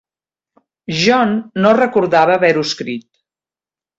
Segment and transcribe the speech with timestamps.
[1.01, 3.07] John no recordava haver-ho escrit.